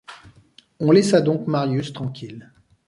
On 0.79 0.89
laissa 0.89 1.21
donc 1.21 1.45
Marius 1.45 1.93
tranquille. 1.93 2.51